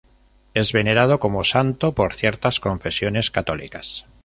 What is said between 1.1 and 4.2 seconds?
como santo por ciertas confesiones católicas.